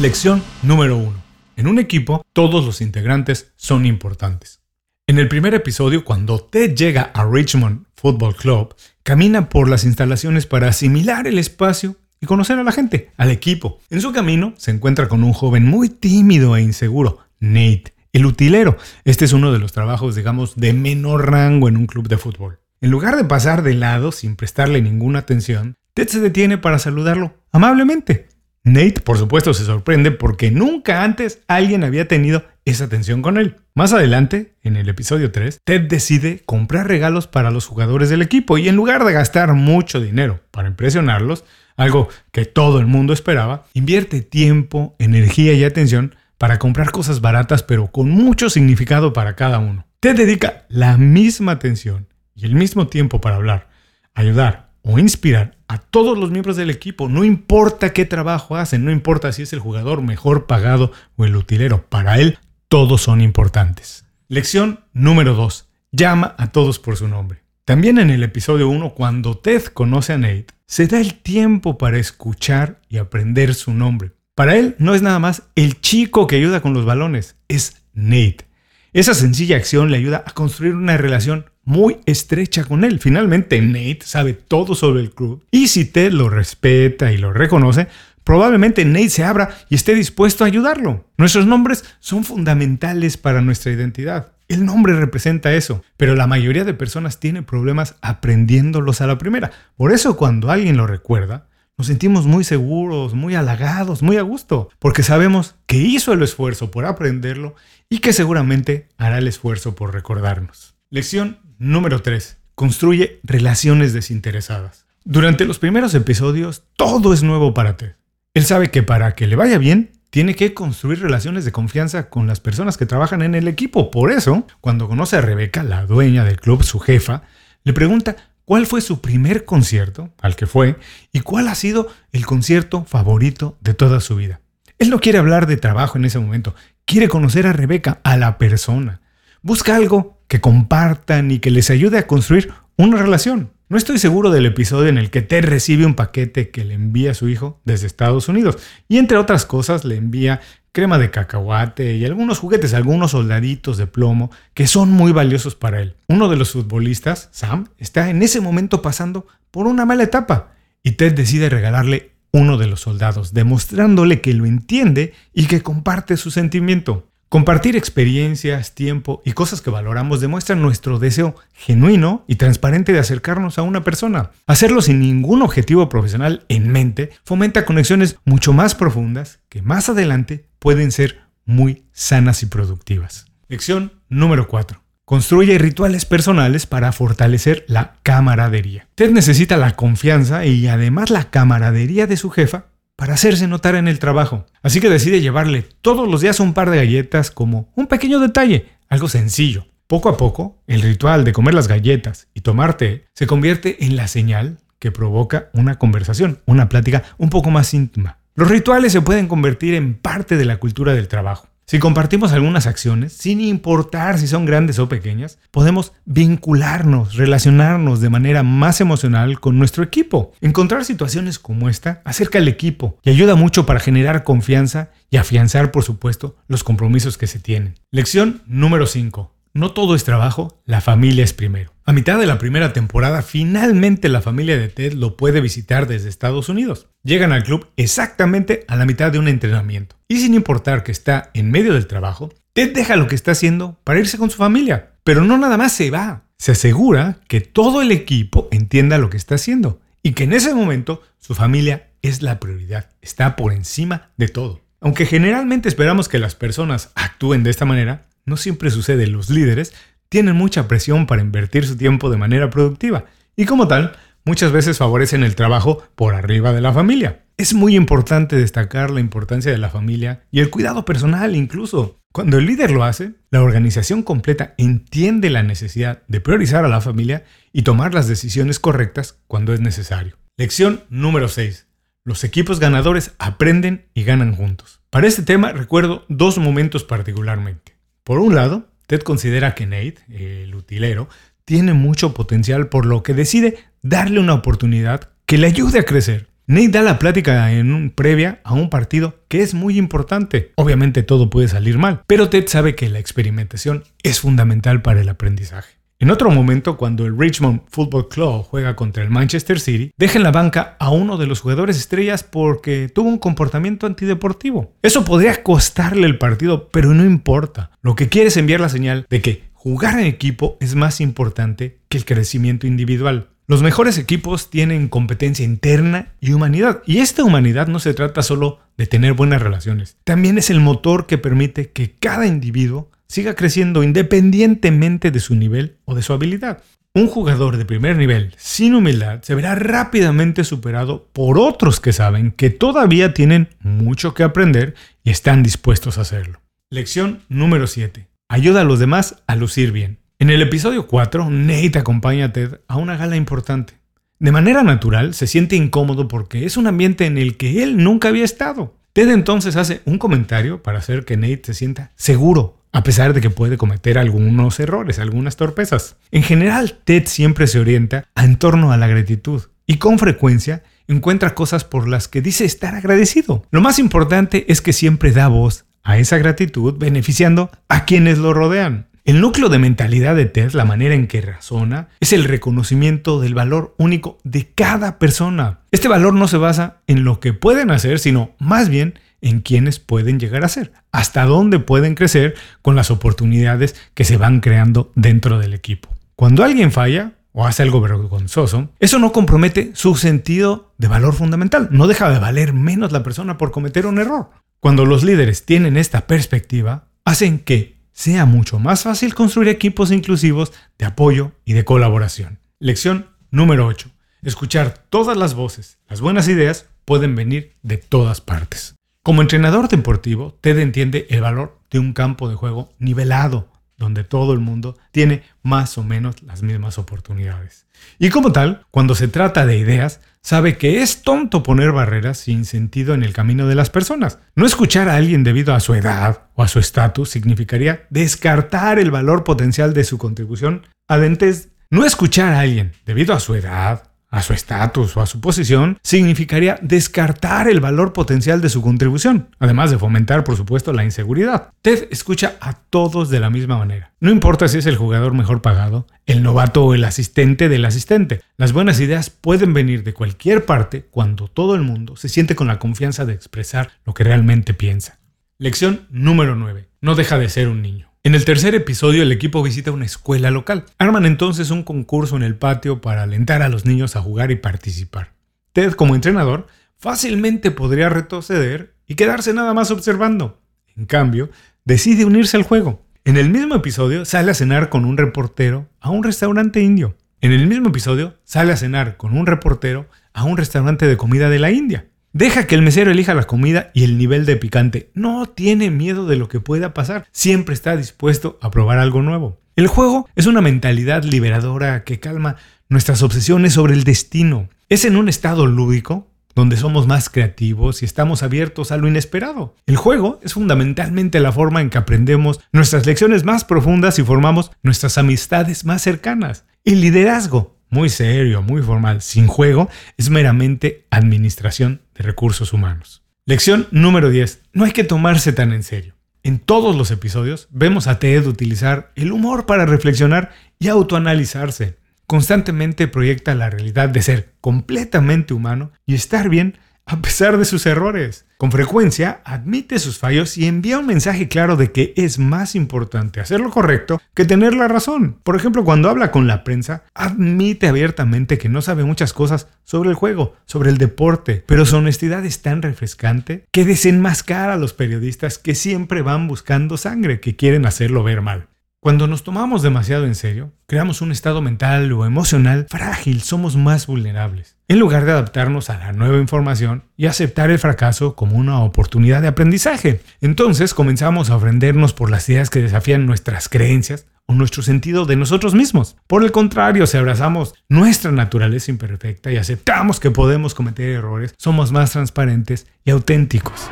Lección 0.00 0.42
número 0.62 0.96
1. 0.96 1.12
En 1.58 1.66
un 1.66 1.78
equipo, 1.78 2.24
todos 2.32 2.64
los 2.64 2.80
integrantes 2.80 3.52
son 3.56 3.84
importantes. 3.84 4.62
En 5.06 5.18
el 5.18 5.28
primer 5.28 5.52
episodio, 5.52 6.06
cuando 6.06 6.40
Ted 6.40 6.74
llega 6.74 7.10
a 7.12 7.26
Richmond 7.30 7.84
Football 7.96 8.34
Club, 8.34 8.74
camina 9.02 9.50
por 9.50 9.68
las 9.68 9.84
instalaciones 9.84 10.46
para 10.46 10.68
asimilar 10.68 11.26
el 11.26 11.38
espacio 11.38 11.96
y 12.18 12.24
conocer 12.24 12.58
a 12.58 12.64
la 12.64 12.72
gente, 12.72 13.10
al 13.18 13.30
equipo. 13.30 13.78
En 13.90 14.00
su 14.00 14.10
camino 14.10 14.54
se 14.56 14.70
encuentra 14.70 15.06
con 15.06 15.22
un 15.22 15.34
joven 15.34 15.66
muy 15.66 15.90
tímido 15.90 16.56
e 16.56 16.62
inseguro, 16.62 17.18
Nate, 17.40 17.92
el 18.14 18.24
utilero. 18.24 18.78
Este 19.04 19.26
es 19.26 19.34
uno 19.34 19.52
de 19.52 19.58
los 19.58 19.72
trabajos, 19.72 20.16
digamos, 20.16 20.56
de 20.56 20.72
menor 20.72 21.30
rango 21.30 21.68
en 21.68 21.76
un 21.76 21.84
club 21.84 22.08
de 22.08 22.16
fútbol. 22.16 22.61
En 22.82 22.90
lugar 22.90 23.16
de 23.16 23.24
pasar 23.24 23.62
de 23.62 23.74
lado 23.74 24.10
sin 24.10 24.34
prestarle 24.34 24.82
ninguna 24.82 25.20
atención, 25.20 25.76
Ted 25.94 26.08
se 26.08 26.18
detiene 26.18 26.58
para 26.58 26.80
saludarlo 26.80 27.32
amablemente. 27.52 28.26
Nate, 28.64 29.00
por 29.04 29.18
supuesto, 29.18 29.54
se 29.54 29.64
sorprende 29.64 30.10
porque 30.10 30.50
nunca 30.50 31.04
antes 31.04 31.42
alguien 31.46 31.84
había 31.84 32.08
tenido 32.08 32.44
esa 32.64 32.86
atención 32.86 33.22
con 33.22 33.38
él. 33.38 33.58
Más 33.76 33.92
adelante, 33.92 34.56
en 34.64 34.74
el 34.74 34.88
episodio 34.88 35.30
3, 35.30 35.60
Ted 35.62 35.82
decide 35.82 36.42
comprar 36.44 36.88
regalos 36.88 37.28
para 37.28 37.52
los 37.52 37.68
jugadores 37.68 38.10
del 38.10 38.20
equipo 38.20 38.58
y 38.58 38.68
en 38.68 38.74
lugar 38.74 39.04
de 39.04 39.12
gastar 39.12 39.52
mucho 39.52 40.00
dinero 40.00 40.40
para 40.50 40.66
impresionarlos, 40.66 41.44
algo 41.76 42.08
que 42.32 42.46
todo 42.46 42.80
el 42.80 42.86
mundo 42.86 43.12
esperaba, 43.12 43.64
invierte 43.74 44.22
tiempo, 44.22 44.96
energía 44.98 45.52
y 45.52 45.62
atención 45.62 46.16
para 46.36 46.58
comprar 46.58 46.90
cosas 46.90 47.20
baratas 47.20 47.62
pero 47.62 47.92
con 47.92 48.10
mucho 48.10 48.50
significado 48.50 49.12
para 49.12 49.36
cada 49.36 49.60
uno. 49.60 49.86
Ted 50.00 50.16
dedica 50.16 50.64
la 50.68 50.98
misma 50.98 51.52
atención 51.52 52.08
y 52.42 52.46
el 52.46 52.54
mismo 52.54 52.88
tiempo 52.88 53.20
para 53.20 53.36
hablar, 53.36 53.68
ayudar 54.14 54.72
o 54.82 54.98
inspirar 54.98 55.56
a 55.68 55.78
todos 55.78 56.18
los 56.18 56.30
miembros 56.30 56.56
del 56.56 56.70
equipo, 56.70 57.08
no 57.08 57.24
importa 57.24 57.92
qué 57.92 58.04
trabajo 58.04 58.56
hacen, 58.56 58.84
no 58.84 58.90
importa 58.90 59.32
si 59.32 59.42
es 59.42 59.52
el 59.52 59.60
jugador 59.60 60.02
mejor 60.02 60.46
pagado 60.46 60.92
o 61.16 61.24
el 61.24 61.36
utilero, 61.36 61.86
para 61.88 62.18
él 62.18 62.38
todos 62.68 63.02
son 63.02 63.20
importantes. 63.20 64.06
Lección 64.28 64.80
número 64.92 65.34
2. 65.34 65.68
Llama 65.92 66.34
a 66.38 66.50
todos 66.50 66.78
por 66.78 66.96
su 66.96 67.06
nombre. 67.06 67.42
También 67.64 67.98
en 67.98 68.10
el 68.10 68.24
episodio 68.24 68.68
1, 68.68 68.94
cuando 68.94 69.38
Ted 69.38 69.66
conoce 69.66 70.14
a 70.14 70.18
Nate, 70.18 70.46
se 70.66 70.88
da 70.88 71.00
el 71.00 71.14
tiempo 71.14 71.78
para 71.78 71.98
escuchar 71.98 72.80
y 72.88 72.98
aprender 72.98 73.54
su 73.54 73.72
nombre. 73.72 74.12
Para 74.34 74.56
él 74.56 74.74
no 74.78 74.94
es 74.94 75.02
nada 75.02 75.20
más 75.20 75.44
el 75.54 75.80
chico 75.80 76.26
que 76.26 76.36
ayuda 76.36 76.60
con 76.60 76.74
los 76.74 76.84
balones, 76.84 77.36
es 77.46 77.84
Nate. 77.92 78.46
Esa 78.92 79.14
sencilla 79.14 79.56
acción 79.56 79.90
le 79.90 79.98
ayuda 79.98 80.24
a 80.26 80.32
construir 80.32 80.74
una 80.74 80.96
relación 80.96 81.51
muy 81.64 81.98
estrecha 82.06 82.64
con 82.64 82.84
él. 82.84 82.98
Finalmente, 83.00 83.60
Nate 83.60 84.00
sabe 84.04 84.32
todo 84.32 84.74
sobre 84.74 85.00
el 85.00 85.10
club 85.10 85.44
y 85.50 85.68
si 85.68 85.84
Ted 85.84 86.12
lo 86.12 86.28
respeta 86.28 87.12
y 87.12 87.18
lo 87.18 87.32
reconoce, 87.32 87.88
probablemente 88.24 88.84
Nate 88.84 89.10
se 89.10 89.24
abra 89.24 89.56
y 89.68 89.74
esté 89.74 89.94
dispuesto 89.94 90.44
a 90.44 90.46
ayudarlo. 90.46 91.06
Nuestros 91.16 91.46
nombres 91.46 91.84
son 92.00 92.24
fundamentales 92.24 93.16
para 93.16 93.40
nuestra 93.40 93.72
identidad. 93.72 94.32
El 94.48 94.66
nombre 94.66 94.94
representa 94.94 95.54
eso, 95.54 95.82
pero 95.96 96.14
la 96.14 96.26
mayoría 96.26 96.64
de 96.64 96.74
personas 96.74 97.20
tiene 97.20 97.42
problemas 97.42 97.94
aprendiéndolos 98.02 99.00
a 99.00 99.06
la 99.06 99.16
primera. 99.16 99.50
Por 99.76 99.92
eso 99.92 100.16
cuando 100.16 100.50
alguien 100.50 100.76
lo 100.76 100.86
recuerda, 100.86 101.48
nos 101.78 101.86
sentimos 101.86 102.26
muy 102.26 102.44
seguros, 102.44 103.14
muy 103.14 103.34
halagados, 103.34 104.02
muy 104.02 104.18
a 104.18 104.22
gusto, 104.22 104.68
porque 104.78 105.02
sabemos 105.02 105.54
que 105.66 105.78
hizo 105.78 106.12
el 106.12 106.22
esfuerzo 106.22 106.70
por 106.70 106.84
aprenderlo 106.84 107.54
y 107.88 108.00
que 108.00 108.12
seguramente 108.12 108.88
hará 108.98 109.18
el 109.18 109.26
esfuerzo 109.26 109.74
por 109.74 109.94
recordarnos. 109.94 110.74
Lección 110.90 111.38
Número 111.62 112.02
3. 112.02 112.38
Construye 112.56 113.20
relaciones 113.22 113.92
desinteresadas. 113.92 114.84
Durante 115.04 115.44
los 115.44 115.60
primeros 115.60 115.94
episodios, 115.94 116.64
todo 116.74 117.14
es 117.14 117.22
nuevo 117.22 117.54
para 117.54 117.76
Ted. 117.76 117.94
Él 118.34 118.44
sabe 118.44 118.72
que 118.72 118.82
para 118.82 119.14
que 119.14 119.28
le 119.28 119.36
vaya 119.36 119.58
bien, 119.58 119.92
tiene 120.10 120.34
que 120.34 120.54
construir 120.54 120.98
relaciones 120.98 121.44
de 121.44 121.52
confianza 121.52 122.08
con 122.08 122.26
las 122.26 122.40
personas 122.40 122.76
que 122.76 122.84
trabajan 122.84 123.22
en 123.22 123.36
el 123.36 123.46
equipo. 123.46 123.92
Por 123.92 124.10
eso, 124.10 124.44
cuando 124.60 124.88
conoce 124.88 125.14
a 125.14 125.20
Rebeca, 125.20 125.62
la 125.62 125.86
dueña 125.86 126.24
del 126.24 126.40
club, 126.40 126.64
su 126.64 126.80
jefa, 126.80 127.22
le 127.62 127.72
pregunta 127.72 128.16
cuál 128.44 128.66
fue 128.66 128.80
su 128.80 129.00
primer 129.00 129.44
concierto 129.44 130.12
al 130.20 130.34
que 130.34 130.48
fue 130.48 130.80
y 131.12 131.20
cuál 131.20 131.46
ha 131.46 131.54
sido 131.54 131.86
el 132.10 132.26
concierto 132.26 132.84
favorito 132.86 133.56
de 133.60 133.74
toda 133.74 134.00
su 134.00 134.16
vida. 134.16 134.40
Él 134.80 134.90
no 134.90 134.98
quiere 134.98 135.18
hablar 135.18 135.46
de 135.46 135.58
trabajo 135.58 135.96
en 135.96 136.06
ese 136.06 136.18
momento, 136.18 136.56
quiere 136.86 137.08
conocer 137.08 137.46
a 137.46 137.52
Rebeca, 137.52 138.00
a 138.02 138.16
la 138.16 138.36
persona. 138.36 139.00
Busca 139.42 139.76
algo 139.76 140.21
que 140.32 140.40
compartan 140.40 141.30
y 141.30 141.40
que 141.40 141.50
les 141.50 141.68
ayude 141.68 141.98
a 141.98 142.06
construir 142.06 142.54
una 142.78 142.96
relación. 142.96 143.50
No 143.68 143.76
estoy 143.76 143.98
seguro 143.98 144.30
del 144.30 144.46
episodio 144.46 144.88
en 144.88 144.96
el 144.96 145.10
que 145.10 145.20
Ted 145.20 145.44
recibe 145.44 145.84
un 145.84 145.92
paquete 145.92 146.48
que 146.48 146.64
le 146.64 146.72
envía 146.72 147.12
su 147.12 147.28
hijo 147.28 147.60
desde 147.66 147.86
Estados 147.86 148.30
Unidos 148.30 148.56
y 148.88 148.96
entre 148.96 149.18
otras 149.18 149.44
cosas 149.44 149.84
le 149.84 149.96
envía 149.96 150.40
crema 150.72 150.96
de 150.96 151.10
cacahuate 151.10 151.96
y 151.96 152.06
algunos 152.06 152.38
juguetes, 152.38 152.72
algunos 152.72 153.10
soldaditos 153.10 153.76
de 153.76 153.86
plomo 153.86 154.30
que 154.54 154.66
son 154.66 154.90
muy 154.90 155.12
valiosos 155.12 155.54
para 155.54 155.82
él. 155.82 155.96
Uno 156.08 156.30
de 156.30 156.36
los 156.36 156.52
futbolistas, 156.52 157.28
Sam, 157.32 157.68
está 157.76 158.08
en 158.08 158.22
ese 158.22 158.40
momento 158.40 158.80
pasando 158.80 159.26
por 159.50 159.66
una 159.66 159.84
mala 159.84 160.04
etapa 160.04 160.54
y 160.82 160.92
Ted 160.92 161.12
decide 161.12 161.50
regalarle 161.50 162.12
uno 162.30 162.56
de 162.56 162.68
los 162.68 162.80
soldados, 162.80 163.34
demostrándole 163.34 164.22
que 164.22 164.32
lo 164.32 164.46
entiende 164.46 165.12
y 165.34 165.44
que 165.44 165.60
comparte 165.60 166.16
su 166.16 166.30
sentimiento. 166.30 167.11
Compartir 167.32 167.76
experiencias, 167.76 168.74
tiempo 168.74 169.22
y 169.24 169.32
cosas 169.32 169.62
que 169.62 169.70
valoramos 169.70 170.20
demuestra 170.20 170.54
nuestro 170.54 170.98
deseo 170.98 171.34
genuino 171.54 172.26
y 172.28 172.34
transparente 172.34 172.92
de 172.92 172.98
acercarnos 172.98 173.56
a 173.56 173.62
una 173.62 173.82
persona. 173.82 174.32
Hacerlo 174.46 174.82
sin 174.82 175.00
ningún 175.00 175.40
objetivo 175.40 175.88
profesional 175.88 176.44
en 176.50 176.68
mente 176.68 177.08
fomenta 177.24 177.64
conexiones 177.64 178.18
mucho 178.26 178.52
más 178.52 178.74
profundas 178.74 179.40
que 179.48 179.62
más 179.62 179.88
adelante 179.88 180.44
pueden 180.58 180.92
ser 180.92 181.22
muy 181.46 181.84
sanas 181.92 182.42
y 182.42 182.46
productivas. 182.48 183.24
Lección 183.48 183.92
número 184.10 184.46
4. 184.46 184.82
Construye 185.06 185.56
rituales 185.56 186.04
personales 186.04 186.66
para 186.66 186.92
fortalecer 186.92 187.64
la 187.66 187.94
camaradería. 188.02 188.88
Ted 188.94 189.10
necesita 189.10 189.56
la 189.56 189.74
confianza 189.74 190.44
y 190.44 190.68
además 190.68 191.08
la 191.08 191.30
camaradería 191.30 192.06
de 192.06 192.18
su 192.18 192.28
jefa 192.28 192.66
para 193.02 193.14
hacerse 193.14 193.48
notar 193.48 193.74
en 193.74 193.88
el 193.88 193.98
trabajo. 193.98 194.46
Así 194.62 194.78
que 194.78 194.88
decide 194.88 195.20
llevarle 195.20 195.66
todos 195.80 196.08
los 196.08 196.20
días 196.20 196.38
un 196.38 196.54
par 196.54 196.70
de 196.70 196.76
galletas 196.76 197.32
como 197.32 197.68
un 197.74 197.88
pequeño 197.88 198.20
detalle, 198.20 198.68
algo 198.88 199.08
sencillo. 199.08 199.66
Poco 199.88 200.08
a 200.08 200.16
poco, 200.16 200.62
el 200.68 200.82
ritual 200.82 201.24
de 201.24 201.32
comer 201.32 201.52
las 201.52 201.66
galletas 201.66 202.28
y 202.32 202.42
tomar 202.42 202.76
té 202.76 203.06
se 203.12 203.26
convierte 203.26 203.84
en 203.84 203.96
la 203.96 204.06
señal 204.06 204.58
que 204.78 204.92
provoca 204.92 205.48
una 205.52 205.80
conversación, 205.80 206.38
una 206.46 206.68
plática 206.68 207.02
un 207.18 207.28
poco 207.28 207.50
más 207.50 207.74
íntima. 207.74 208.18
Los 208.36 208.48
rituales 208.48 208.92
se 208.92 209.02
pueden 209.02 209.26
convertir 209.26 209.74
en 209.74 209.94
parte 209.94 210.36
de 210.36 210.44
la 210.44 210.58
cultura 210.58 210.94
del 210.94 211.08
trabajo. 211.08 211.48
Si 211.64 211.78
compartimos 211.78 212.32
algunas 212.32 212.66
acciones, 212.66 213.12
sin 213.14 213.40
importar 213.40 214.18
si 214.18 214.26
son 214.26 214.44
grandes 214.44 214.78
o 214.78 214.88
pequeñas, 214.88 215.38
podemos 215.50 215.92
vincularnos, 216.04 217.14
relacionarnos 217.14 218.00
de 218.00 218.10
manera 218.10 218.42
más 218.42 218.80
emocional 218.80 219.40
con 219.40 219.58
nuestro 219.58 219.82
equipo. 219.82 220.32
Encontrar 220.40 220.84
situaciones 220.84 221.38
como 221.38 221.68
esta 221.68 222.02
acerca 222.04 222.38
al 222.38 222.48
equipo 222.48 222.98
y 223.02 223.10
ayuda 223.10 223.36
mucho 223.36 223.64
para 223.64 223.80
generar 223.80 224.24
confianza 224.24 224.90
y 225.10 225.16
afianzar, 225.16 225.70
por 225.70 225.84
supuesto, 225.84 226.36
los 226.46 226.64
compromisos 226.64 227.16
que 227.16 227.26
se 227.26 227.38
tienen. 227.38 227.74
Lección 227.90 228.42
número 228.46 228.86
5. 228.86 229.32
No 229.54 229.72
todo 229.72 229.94
es 229.94 230.04
trabajo, 230.04 230.60
la 230.66 230.80
familia 230.80 231.24
es 231.24 231.32
primero. 231.32 231.71
A 231.84 231.92
mitad 231.92 232.20
de 232.20 232.26
la 232.26 232.38
primera 232.38 232.72
temporada, 232.72 233.22
finalmente 233.22 234.08
la 234.08 234.22
familia 234.22 234.56
de 234.56 234.68
Ted 234.68 234.92
lo 234.92 235.16
puede 235.16 235.40
visitar 235.40 235.88
desde 235.88 236.08
Estados 236.08 236.48
Unidos. 236.48 236.86
Llegan 237.02 237.32
al 237.32 237.42
club 237.42 237.66
exactamente 237.76 238.64
a 238.68 238.76
la 238.76 238.86
mitad 238.86 239.10
de 239.10 239.18
un 239.18 239.26
entrenamiento. 239.26 239.96
Y 240.06 240.20
sin 240.20 240.34
importar 240.34 240.84
que 240.84 240.92
está 240.92 241.30
en 241.34 241.50
medio 241.50 241.74
del 241.74 241.88
trabajo, 241.88 242.32
Ted 242.52 242.72
deja 242.72 242.94
lo 242.94 243.08
que 243.08 243.16
está 243.16 243.32
haciendo 243.32 243.80
para 243.82 243.98
irse 243.98 244.16
con 244.16 244.30
su 244.30 244.36
familia. 244.36 244.92
Pero 245.02 245.24
no 245.24 245.38
nada 245.38 245.56
más 245.56 245.72
se 245.72 245.90
va. 245.90 246.22
Se 246.38 246.52
asegura 246.52 247.18
que 247.26 247.40
todo 247.40 247.82
el 247.82 247.90
equipo 247.90 248.46
entienda 248.52 248.98
lo 248.98 249.10
que 249.10 249.16
está 249.16 249.34
haciendo 249.34 249.80
y 250.04 250.12
que 250.12 250.24
en 250.24 250.34
ese 250.34 250.54
momento 250.54 251.02
su 251.18 251.34
familia 251.34 251.90
es 252.02 252.22
la 252.22 252.40
prioridad, 252.40 252.90
está 253.00 253.36
por 253.36 253.52
encima 253.52 254.10
de 254.16 254.28
todo. 254.28 254.60
Aunque 254.80 255.06
generalmente 255.06 255.68
esperamos 255.68 256.08
que 256.08 256.18
las 256.18 256.34
personas 256.34 256.90
actúen 256.96 257.44
de 257.44 257.50
esta 257.50 257.64
manera, 257.64 258.06
no 258.24 258.36
siempre 258.36 258.70
sucede. 258.70 259.06
Los 259.06 259.30
líderes 259.30 259.72
tienen 260.12 260.36
mucha 260.36 260.68
presión 260.68 261.06
para 261.06 261.22
invertir 261.22 261.66
su 261.66 261.78
tiempo 261.78 262.10
de 262.10 262.18
manera 262.18 262.50
productiva 262.50 263.06
y 263.34 263.46
como 263.46 263.66
tal 263.66 263.96
muchas 264.26 264.52
veces 264.52 264.76
favorecen 264.76 265.24
el 265.24 265.34
trabajo 265.36 265.82
por 265.94 266.14
arriba 266.14 266.52
de 266.52 266.60
la 266.60 266.70
familia. 266.70 267.24
Es 267.38 267.54
muy 267.54 267.76
importante 267.76 268.36
destacar 268.36 268.90
la 268.90 269.00
importancia 269.00 269.50
de 269.50 269.56
la 269.56 269.70
familia 269.70 270.24
y 270.30 270.40
el 270.40 270.50
cuidado 270.50 270.84
personal 270.84 271.34
incluso. 271.34 271.98
Cuando 272.12 272.36
el 272.36 272.44
líder 272.44 272.72
lo 272.72 272.84
hace, 272.84 273.14
la 273.30 273.40
organización 273.40 274.02
completa 274.02 274.52
entiende 274.58 275.30
la 275.30 275.42
necesidad 275.42 276.02
de 276.08 276.20
priorizar 276.20 276.66
a 276.66 276.68
la 276.68 276.82
familia 276.82 277.24
y 277.50 277.62
tomar 277.62 277.94
las 277.94 278.06
decisiones 278.06 278.60
correctas 278.60 279.18
cuando 279.28 279.54
es 279.54 279.60
necesario. 279.60 280.18
Lección 280.36 280.82
número 280.90 281.28
6. 281.28 281.68
Los 282.04 282.22
equipos 282.22 282.60
ganadores 282.60 283.14
aprenden 283.18 283.86
y 283.94 284.04
ganan 284.04 284.34
juntos. 284.34 284.82
Para 284.90 285.06
este 285.06 285.22
tema 285.22 285.52
recuerdo 285.52 286.04
dos 286.10 286.36
momentos 286.36 286.84
particularmente. 286.84 287.78
Por 288.04 288.18
un 288.18 288.34
lado, 288.34 288.71
Ted 288.92 289.00
considera 289.00 289.54
que 289.54 289.64
Nate, 289.64 289.94
el 290.10 290.54
utilero, 290.54 291.08
tiene 291.46 291.72
mucho 291.72 292.12
potencial 292.12 292.68
por 292.68 292.84
lo 292.84 293.02
que 293.02 293.14
decide 293.14 293.56
darle 293.80 294.20
una 294.20 294.34
oportunidad 294.34 295.08
que 295.24 295.38
le 295.38 295.46
ayude 295.46 295.78
a 295.78 295.84
crecer. 295.84 296.28
Nate 296.46 296.68
da 296.68 296.82
la 296.82 296.98
plática 296.98 297.50
en 297.54 297.72
un 297.72 297.88
previa 297.88 298.42
a 298.44 298.52
un 298.52 298.68
partido 298.68 299.24
que 299.28 299.40
es 299.40 299.54
muy 299.54 299.78
importante. 299.78 300.52
Obviamente 300.56 301.02
todo 301.02 301.30
puede 301.30 301.48
salir 301.48 301.78
mal, 301.78 302.02
pero 302.06 302.28
Ted 302.28 302.48
sabe 302.48 302.74
que 302.74 302.90
la 302.90 302.98
experimentación 302.98 303.84
es 304.02 304.20
fundamental 304.20 304.82
para 304.82 305.00
el 305.00 305.08
aprendizaje. 305.08 305.81
En 306.02 306.10
otro 306.10 306.32
momento, 306.32 306.76
cuando 306.76 307.06
el 307.06 307.16
Richmond 307.16 307.60
Football 307.68 308.08
Club 308.08 308.42
juega 308.42 308.74
contra 308.74 309.04
el 309.04 309.10
Manchester 309.10 309.60
City, 309.60 309.92
deja 309.96 310.18
en 310.18 310.24
la 310.24 310.32
banca 310.32 310.74
a 310.80 310.90
uno 310.90 311.16
de 311.16 311.28
los 311.28 311.40
jugadores 311.40 311.76
estrellas 311.76 312.24
porque 312.24 312.90
tuvo 312.92 313.08
un 313.08 313.18
comportamiento 313.18 313.86
antideportivo. 313.86 314.72
Eso 314.82 315.04
podría 315.04 315.44
costarle 315.44 316.08
el 316.08 316.18
partido, 316.18 316.68
pero 316.70 316.92
no 316.92 317.04
importa. 317.04 317.70
Lo 317.82 317.94
que 317.94 318.08
quiere 318.08 318.30
es 318.30 318.36
enviar 318.36 318.58
la 318.58 318.68
señal 318.68 319.06
de 319.08 319.22
que 319.22 319.44
jugar 319.52 319.96
en 319.96 320.06
equipo 320.06 320.56
es 320.58 320.74
más 320.74 321.00
importante 321.00 321.78
que 321.88 321.98
el 321.98 322.04
crecimiento 322.04 322.66
individual. 322.66 323.28
Los 323.46 323.62
mejores 323.62 323.96
equipos 323.96 324.50
tienen 324.50 324.88
competencia 324.88 325.44
interna 325.44 326.14
y 326.20 326.32
humanidad. 326.32 326.82
Y 326.84 326.98
esta 326.98 327.22
humanidad 327.22 327.68
no 327.68 327.78
se 327.78 327.94
trata 327.94 328.22
solo 328.22 328.58
de 328.76 328.88
tener 328.88 329.12
buenas 329.12 329.40
relaciones. 329.40 329.96
También 330.02 330.36
es 330.36 330.50
el 330.50 330.58
motor 330.58 331.06
que 331.06 331.18
permite 331.18 331.70
que 331.70 331.92
cada 331.92 332.26
individuo 332.26 332.90
siga 333.12 333.34
creciendo 333.34 333.82
independientemente 333.82 335.10
de 335.10 335.20
su 335.20 335.34
nivel 335.34 335.76
o 335.84 335.94
de 335.94 336.00
su 336.00 336.14
habilidad. 336.14 336.62
Un 336.94 337.08
jugador 337.08 337.58
de 337.58 337.66
primer 337.66 337.98
nivel 337.98 338.32
sin 338.38 338.74
humildad 338.74 339.20
se 339.20 339.34
verá 339.34 339.54
rápidamente 339.54 340.44
superado 340.44 341.10
por 341.12 341.38
otros 341.38 341.78
que 341.78 341.92
saben 341.92 342.30
que 342.30 342.48
todavía 342.48 343.12
tienen 343.12 343.50
mucho 343.60 344.14
que 344.14 344.22
aprender 344.22 344.74
y 345.04 345.10
están 345.10 345.42
dispuestos 345.42 345.98
a 345.98 346.02
hacerlo. 346.02 346.40
Lección 346.70 347.20
número 347.28 347.66
7. 347.66 348.08
Ayuda 348.30 348.62
a 348.62 348.64
los 348.64 348.78
demás 348.78 349.22
a 349.26 349.36
lucir 349.36 349.72
bien. 349.72 349.98
En 350.18 350.30
el 350.30 350.40
episodio 350.40 350.86
4, 350.86 351.28
Nate 351.28 351.78
acompaña 351.78 352.26
a 352.26 352.32
Ted 352.32 352.60
a 352.66 352.76
una 352.78 352.96
gala 352.96 353.16
importante. 353.16 353.74
De 354.20 354.32
manera 354.32 354.62
natural, 354.62 355.12
se 355.12 355.26
siente 355.26 355.54
incómodo 355.54 356.08
porque 356.08 356.46
es 356.46 356.56
un 356.56 356.66
ambiente 356.66 357.04
en 357.04 357.18
el 357.18 357.36
que 357.36 357.62
él 357.62 357.76
nunca 357.76 358.08
había 358.08 358.24
estado. 358.24 358.74
Ted 358.94 359.10
entonces 359.10 359.56
hace 359.56 359.82
un 359.84 359.98
comentario 359.98 360.62
para 360.62 360.78
hacer 360.78 361.04
que 361.04 361.18
Nate 361.18 361.42
se 361.44 361.54
sienta 361.54 361.92
seguro 361.94 362.61
a 362.72 362.82
pesar 362.82 363.12
de 363.12 363.20
que 363.20 363.30
puede 363.30 363.58
cometer 363.58 363.98
algunos 363.98 364.58
errores, 364.58 364.98
algunas 364.98 365.36
torpezas. 365.36 365.96
En 366.10 366.22
general, 366.22 366.80
Ted 366.84 367.06
siempre 367.06 367.46
se 367.46 367.60
orienta 367.60 368.06
en 368.16 368.36
torno 368.36 368.72
a 368.72 368.76
la 368.76 368.88
gratitud 368.88 369.42
y 369.66 369.76
con 369.76 369.98
frecuencia 369.98 370.62
encuentra 370.88 371.34
cosas 371.34 371.64
por 371.64 371.86
las 371.86 372.08
que 372.08 372.22
dice 372.22 372.44
estar 372.44 372.74
agradecido. 372.74 373.44
Lo 373.50 373.60
más 373.60 373.78
importante 373.78 374.46
es 374.48 374.60
que 374.60 374.72
siempre 374.72 375.12
da 375.12 375.28
voz 375.28 375.66
a 375.82 375.98
esa 375.98 376.18
gratitud 376.18 376.76
beneficiando 376.78 377.50
a 377.68 377.84
quienes 377.84 378.18
lo 378.18 378.34
rodean. 378.34 378.88
El 379.04 379.20
núcleo 379.20 379.48
de 379.48 379.58
mentalidad 379.58 380.14
de 380.14 380.26
Ted, 380.26 380.52
la 380.52 380.64
manera 380.64 380.94
en 380.94 381.08
que 381.08 381.20
razona, 381.20 381.88
es 381.98 382.12
el 382.12 382.22
reconocimiento 382.22 383.20
del 383.20 383.34
valor 383.34 383.74
único 383.76 384.18
de 384.22 384.52
cada 384.54 385.00
persona. 385.00 385.60
Este 385.72 385.88
valor 385.88 386.14
no 386.14 386.28
se 386.28 386.36
basa 386.36 386.82
en 386.86 387.02
lo 387.02 387.18
que 387.18 387.32
pueden 387.32 387.72
hacer, 387.72 387.98
sino 387.98 388.30
más 388.38 388.68
bien 388.68 388.94
en 389.22 389.40
quienes 389.40 389.78
pueden 389.78 390.20
llegar 390.20 390.44
a 390.44 390.48
ser, 390.48 390.72
hasta 390.90 391.24
dónde 391.24 391.58
pueden 391.58 391.94
crecer 391.94 392.34
con 392.60 392.76
las 392.76 392.90
oportunidades 392.90 393.74
que 393.94 394.04
se 394.04 394.18
van 394.18 394.40
creando 394.40 394.92
dentro 394.94 395.38
del 395.38 395.54
equipo. 395.54 395.88
Cuando 396.16 396.44
alguien 396.44 396.72
falla 396.72 397.12
o 397.32 397.46
hace 397.46 397.62
algo 397.62 397.80
vergonzoso, 397.80 398.68
eso 398.78 398.98
no 398.98 399.12
compromete 399.12 399.70
su 399.74 399.94
sentido 399.94 400.74
de 400.76 400.88
valor 400.88 401.14
fundamental, 401.14 401.68
no 401.70 401.86
deja 401.86 402.10
de 402.10 402.18
valer 402.18 402.52
menos 402.52 402.92
la 402.92 403.02
persona 403.02 403.38
por 403.38 403.52
cometer 403.52 403.86
un 403.86 403.98
error. 403.98 404.30
Cuando 404.60 404.84
los 404.84 405.02
líderes 405.02 405.46
tienen 405.46 405.76
esta 405.76 406.06
perspectiva, 406.06 406.88
hacen 407.04 407.38
que 407.38 407.80
sea 407.92 408.26
mucho 408.26 408.58
más 408.58 408.82
fácil 408.82 409.14
construir 409.14 409.48
equipos 409.48 409.90
inclusivos 409.90 410.52
de 410.78 410.86
apoyo 410.86 411.32
y 411.44 411.52
de 411.52 411.64
colaboración. 411.64 412.38
Lección 412.58 413.06
número 413.30 413.66
8. 413.66 413.90
Escuchar 414.22 414.84
todas 414.88 415.16
las 415.16 415.34
voces. 415.34 415.78
Las 415.88 416.00
buenas 416.00 416.28
ideas 416.28 416.66
pueden 416.84 417.14
venir 417.14 417.54
de 417.62 417.76
todas 417.76 418.20
partes. 418.20 418.74
Como 419.04 419.20
entrenador 419.20 419.68
deportivo, 419.68 420.38
Ted 420.40 420.60
entiende 420.60 421.08
el 421.10 421.22
valor 421.22 421.58
de 421.72 421.80
un 421.80 421.92
campo 421.92 422.28
de 422.28 422.36
juego 422.36 422.72
nivelado, 422.78 423.48
donde 423.76 424.04
todo 424.04 424.32
el 424.32 424.38
mundo 424.38 424.78
tiene 424.92 425.24
más 425.42 425.76
o 425.76 425.82
menos 425.82 426.22
las 426.22 426.44
mismas 426.44 426.78
oportunidades. 426.78 427.66
Y 427.98 428.10
como 428.10 428.30
tal, 428.30 428.64
cuando 428.70 428.94
se 428.94 429.08
trata 429.08 429.44
de 429.44 429.58
ideas, 429.58 430.00
sabe 430.20 430.56
que 430.56 430.82
es 430.82 431.02
tonto 431.02 431.42
poner 431.42 431.72
barreras 431.72 432.18
sin 432.18 432.44
sentido 432.44 432.94
en 432.94 433.02
el 433.02 433.12
camino 433.12 433.48
de 433.48 433.56
las 433.56 433.70
personas. 433.70 434.20
No 434.36 434.46
escuchar 434.46 434.88
a 434.88 434.94
alguien 434.94 435.24
debido 435.24 435.52
a 435.52 435.58
su 435.58 435.74
edad 435.74 436.28
o 436.36 436.44
a 436.44 436.48
su 436.48 436.60
estatus 436.60 437.10
significaría 437.10 437.88
descartar 437.90 438.78
el 438.78 438.92
valor 438.92 439.24
potencial 439.24 439.74
de 439.74 439.82
su 439.82 439.98
contribución. 439.98 440.68
Además, 440.86 441.48
no 441.70 441.84
escuchar 441.84 442.34
a 442.34 442.40
alguien 442.40 442.70
debido 442.86 443.14
a 443.14 443.20
su 443.20 443.34
edad, 443.34 443.91
a 444.12 444.22
su 444.22 444.34
estatus 444.34 444.96
o 444.96 445.00
a 445.00 445.06
su 445.06 445.20
posición, 445.20 445.78
significaría 445.82 446.58
descartar 446.62 447.48
el 447.48 447.58
valor 447.58 447.92
potencial 447.92 448.40
de 448.40 448.50
su 448.50 448.62
contribución, 448.62 449.30
además 449.40 449.72
de 449.72 449.78
fomentar, 449.78 450.22
por 450.22 450.36
supuesto, 450.36 450.72
la 450.72 450.84
inseguridad. 450.84 451.48
Ted 451.62 451.88
escucha 451.90 452.36
a 452.40 452.52
todos 452.52 453.08
de 453.08 453.18
la 453.18 453.30
misma 453.30 453.58
manera. 453.58 453.92
No 454.00 454.10
importa 454.10 454.46
si 454.48 454.58
es 454.58 454.66
el 454.66 454.76
jugador 454.76 455.14
mejor 455.14 455.42
pagado, 455.42 455.86
el 456.06 456.22
novato 456.22 456.64
o 456.64 456.74
el 456.74 456.84
asistente 456.84 457.48
del 457.48 457.64
asistente. 457.64 458.20
Las 458.36 458.52
buenas 458.52 458.78
ideas 458.80 459.08
pueden 459.10 459.54
venir 459.54 459.82
de 459.82 459.94
cualquier 459.94 460.44
parte 460.44 460.86
cuando 460.90 461.28
todo 461.28 461.54
el 461.54 461.62
mundo 461.62 461.96
se 461.96 462.10
siente 462.10 462.36
con 462.36 462.46
la 462.46 462.58
confianza 462.58 463.06
de 463.06 463.14
expresar 463.14 463.70
lo 463.86 463.94
que 463.94 464.04
realmente 464.04 464.52
piensa. 464.52 464.98
Lección 465.38 465.86
número 465.90 466.36
9. 466.36 466.68
No 466.82 466.94
deja 466.94 467.18
de 467.18 467.30
ser 467.30 467.48
un 467.48 467.62
niño. 467.62 467.91
En 468.04 468.16
el 468.16 468.24
tercer 468.24 468.56
episodio 468.56 469.04
el 469.04 469.12
equipo 469.12 469.44
visita 469.44 469.70
una 469.70 469.84
escuela 469.84 470.32
local. 470.32 470.64
Arman 470.76 471.06
entonces 471.06 471.52
un 471.52 471.62
concurso 471.62 472.16
en 472.16 472.24
el 472.24 472.34
patio 472.34 472.80
para 472.80 473.04
alentar 473.04 473.42
a 473.42 473.48
los 473.48 473.64
niños 473.64 473.94
a 473.94 474.02
jugar 474.02 474.32
y 474.32 474.36
participar. 474.36 475.12
Ted 475.52 475.74
como 475.74 475.94
entrenador 475.94 476.48
fácilmente 476.78 477.52
podría 477.52 477.90
retroceder 477.90 478.74
y 478.88 478.96
quedarse 478.96 479.32
nada 479.32 479.54
más 479.54 479.70
observando. 479.70 480.40
En 480.76 480.86
cambio, 480.86 481.30
decide 481.64 482.04
unirse 482.04 482.36
al 482.36 482.42
juego. 482.42 482.84
En 483.04 483.16
el 483.16 483.30
mismo 483.30 483.54
episodio 483.54 484.04
sale 484.04 484.32
a 484.32 484.34
cenar 484.34 484.68
con 484.68 484.84
un 484.84 484.96
reportero 484.96 485.68
a 485.78 485.90
un 485.90 486.02
restaurante 486.02 486.60
indio. 486.60 486.96
En 487.20 487.30
el 487.30 487.46
mismo 487.46 487.68
episodio 487.68 488.16
sale 488.24 488.52
a 488.52 488.56
cenar 488.56 488.96
con 488.96 489.16
un 489.16 489.26
reportero 489.26 489.86
a 490.12 490.24
un 490.24 490.36
restaurante 490.36 490.88
de 490.88 490.96
comida 490.96 491.30
de 491.30 491.38
la 491.38 491.52
India. 491.52 491.86
Deja 492.14 492.46
que 492.46 492.54
el 492.54 492.60
mesero 492.60 492.90
elija 492.90 493.14
la 493.14 493.24
comida 493.24 493.70
y 493.72 493.84
el 493.84 493.96
nivel 493.96 494.26
de 494.26 494.36
picante. 494.36 494.90
No 494.92 495.24
tiene 495.26 495.70
miedo 495.70 496.06
de 496.06 496.16
lo 496.16 496.28
que 496.28 496.40
pueda 496.40 496.74
pasar. 496.74 497.06
Siempre 497.10 497.54
está 497.54 497.74
dispuesto 497.74 498.38
a 498.42 498.50
probar 498.50 498.78
algo 498.78 499.00
nuevo. 499.00 499.40
El 499.56 499.66
juego 499.66 500.06
es 500.14 500.26
una 500.26 500.42
mentalidad 500.42 501.04
liberadora 501.04 501.84
que 501.84 502.00
calma 502.00 502.36
nuestras 502.68 503.02
obsesiones 503.02 503.54
sobre 503.54 503.72
el 503.72 503.84
destino. 503.84 504.50
Es 504.68 504.84
en 504.84 504.96
un 504.96 505.08
estado 505.08 505.46
lúdico 505.46 506.06
donde 506.34 506.58
somos 506.58 506.86
más 506.86 507.08
creativos 507.08 507.80
y 507.80 507.86
estamos 507.86 508.22
abiertos 508.22 508.72
a 508.72 508.76
lo 508.76 508.88
inesperado. 508.88 509.54
El 509.64 509.76
juego 509.78 510.20
es 510.22 510.34
fundamentalmente 510.34 511.18
la 511.18 511.32
forma 511.32 511.62
en 511.62 511.70
que 511.70 511.78
aprendemos 511.78 512.40
nuestras 512.52 512.84
lecciones 512.84 513.24
más 513.24 513.44
profundas 513.44 513.98
y 513.98 514.02
formamos 514.02 514.50
nuestras 514.62 514.98
amistades 514.98 515.64
más 515.64 515.80
cercanas. 515.80 516.44
El 516.64 516.82
liderazgo 516.82 517.56
muy 517.72 517.88
serio, 517.88 518.42
muy 518.42 518.60
formal, 518.60 519.00
sin 519.00 519.26
juego, 519.26 519.70
es 519.96 520.10
meramente 520.10 520.86
administración 520.90 521.80
recursos 522.02 522.52
humanos. 522.52 523.02
Lección 523.24 523.68
número 523.70 524.10
10. 524.10 524.42
No 524.52 524.64
hay 524.64 524.72
que 524.72 524.84
tomarse 524.84 525.32
tan 525.32 525.52
en 525.52 525.62
serio. 525.62 525.94
En 526.24 526.38
todos 526.38 526.76
los 526.76 526.90
episodios 526.90 527.48
vemos 527.50 527.86
a 527.86 527.98
Ted 527.98 528.26
utilizar 528.26 528.92
el 528.94 529.12
humor 529.12 529.46
para 529.46 529.66
reflexionar 529.66 530.30
y 530.58 530.68
autoanalizarse. 530.68 531.78
Constantemente 532.06 532.88
proyecta 532.88 533.34
la 533.34 533.50
realidad 533.50 533.88
de 533.88 534.02
ser 534.02 534.34
completamente 534.40 535.34
humano 535.34 535.72
y 535.86 535.94
estar 535.94 536.28
bien 536.28 536.58
a 536.86 537.00
pesar 537.00 537.38
de 537.38 537.44
sus 537.44 537.66
errores. 537.66 538.26
Con 538.36 538.50
frecuencia 538.50 539.20
admite 539.24 539.78
sus 539.78 539.98
fallos 539.98 540.36
y 540.36 540.46
envía 540.46 540.78
un 540.78 540.86
mensaje 540.86 541.28
claro 541.28 541.56
de 541.56 541.70
que 541.70 541.94
es 541.96 542.18
más 542.18 542.56
importante 542.56 543.20
hacer 543.20 543.40
lo 543.40 543.50
correcto 543.50 544.00
que 544.14 544.24
tener 544.24 544.54
la 544.54 544.66
razón. 544.66 545.16
Por 545.22 545.36
ejemplo, 545.36 545.64
cuando 545.64 545.88
habla 545.88 546.10
con 546.10 546.26
la 546.26 546.42
prensa, 546.42 546.82
admite 546.92 547.68
abiertamente 547.68 548.38
que 548.38 548.48
no 548.48 548.60
sabe 548.60 548.84
muchas 548.84 549.12
cosas 549.12 549.46
sobre 549.62 549.90
el 549.90 549.94
juego, 549.94 550.34
sobre 550.44 550.70
el 550.70 550.78
deporte, 550.78 551.44
pero 551.46 551.64
su 551.64 551.76
honestidad 551.76 552.24
es 552.24 552.42
tan 552.42 552.62
refrescante 552.62 553.44
que 553.52 553.64
desenmascara 553.64 554.54
a 554.54 554.58
los 554.58 554.72
periodistas 554.72 555.38
que 555.38 555.54
siempre 555.54 556.02
van 556.02 556.26
buscando 556.26 556.76
sangre, 556.76 557.20
que 557.20 557.36
quieren 557.36 557.64
hacerlo 557.64 558.02
ver 558.02 558.22
mal. 558.22 558.48
Cuando 558.84 559.06
nos 559.06 559.22
tomamos 559.22 559.62
demasiado 559.62 560.06
en 560.06 560.16
serio, 560.16 560.50
creamos 560.66 561.02
un 561.02 561.12
estado 561.12 561.40
mental 561.40 561.92
o 561.92 562.04
emocional 562.04 562.66
frágil, 562.68 563.22
somos 563.22 563.54
más 563.54 563.86
vulnerables. 563.86 564.56
En 564.66 564.80
lugar 564.80 565.04
de 565.04 565.12
adaptarnos 565.12 565.70
a 565.70 565.78
la 565.78 565.92
nueva 565.92 566.18
información 566.18 566.82
y 566.96 567.06
aceptar 567.06 567.52
el 567.52 567.60
fracaso 567.60 568.16
como 568.16 568.36
una 568.36 568.58
oportunidad 568.58 569.22
de 569.22 569.28
aprendizaje, 569.28 570.00
entonces 570.20 570.74
comenzamos 570.74 571.30
a 571.30 571.36
ofendernos 571.36 571.92
por 571.92 572.10
las 572.10 572.28
ideas 572.28 572.50
que 572.50 572.60
desafían 572.60 573.06
nuestras 573.06 573.48
creencias 573.48 574.08
o 574.26 574.34
nuestro 574.34 574.64
sentido 574.64 575.06
de 575.06 575.14
nosotros 575.14 575.54
mismos. 575.54 575.96
Por 576.08 576.24
el 576.24 576.32
contrario, 576.32 576.88
si 576.88 576.96
abrazamos 576.96 577.54
nuestra 577.68 578.10
naturaleza 578.10 578.72
imperfecta 578.72 579.30
y 579.30 579.36
aceptamos 579.36 580.00
que 580.00 580.10
podemos 580.10 580.56
cometer 580.56 580.88
errores, 580.88 581.36
somos 581.38 581.70
más 581.70 581.92
transparentes 581.92 582.66
y 582.84 582.90
auténticos. 582.90 583.70